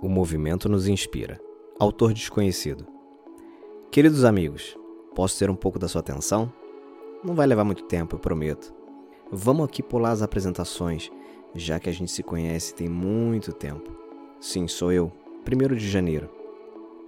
[0.00, 1.40] O movimento nos inspira.
[1.76, 2.86] Autor desconhecido.
[3.90, 4.78] Queridos amigos,
[5.12, 6.52] posso ter um pouco da sua atenção?
[7.24, 8.72] Não vai levar muito tempo, eu prometo.
[9.32, 11.10] Vamos aqui pular as apresentações,
[11.52, 13.90] já que a gente se conhece tem muito tempo.
[14.38, 15.10] Sim, sou eu,
[15.44, 16.30] primeiro de janeiro.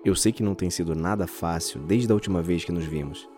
[0.04, 3.28] Eu sei que não tem sido nada fácil desde a última vez que nos vimos,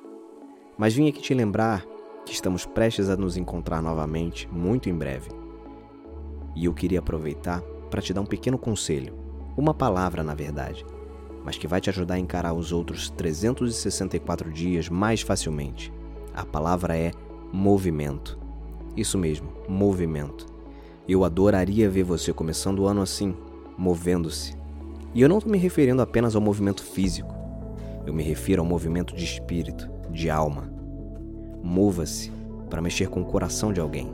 [0.78, 1.84] mas vim aqui te lembrar
[2.24, 5.28] que estamos prestes a nos encontrar novamente muito em breve.
[6.56, 7.60] E eu queria aproveitar
[7.90, 9.21] para te dar um pequeno conselho,
[9.56, 10.84] uma palavra na verdade,
[11.44, 15.92] mas que vai te ajudar a encarar os outros 364 dias mais facilmente.
[16.34, 17.12] A palavra é
[17.52, 18.38] movimento.
[18.96, 20.46] Isso mesmo, movimento.
[21.08, 23.34] Eu adoraria ver você começando o ano assim,
[23.76, 24.56] movendo-se.
[25.14, 27.34] E eu não estou me referindo apenas ao movimento físico.
[28.06, 30.72] Eu me refiro ao movimento de espírito, de alma.
[31.62, 32.32] Mova-se
[32.70, 34.12] para mexer com o coração de alguém.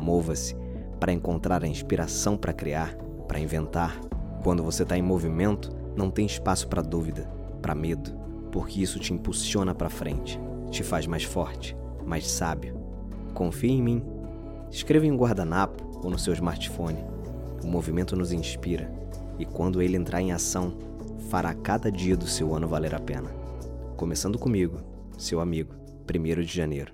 [0.00, 0.54] Mova-se
[0.98, 2.94] para encontrar a inspiração para criar,
[3.26, 3.98] para inventar.
[4.42, 7.28] Quando você está em movimento, não tem espaço para dúvida,
[7.60, 8.12] para medo,
[8.50, 12.74] porque isso te impulsiona para frente, te faz mais forte, mais sábio.
[13.34, 14.04] Confie em mim.
[14.70, 17.04] Escreva em um guardanapo ou no seu smartphone.
[17.62, 18.90] O movimento nos inspira
[19.38, 20.76] e quando ele entrar em ação,
[21.28, 23.30] fará cada dia do seu ano valer a pena.
[23.96, 24.78] Começando comigo,
[25.18, 25.74] seu amigo,
[26.08, 26.92] 1 de janeiro.